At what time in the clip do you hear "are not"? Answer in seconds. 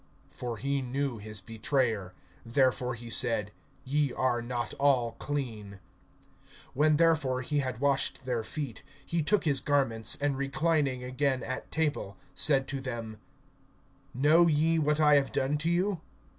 4.11-4.73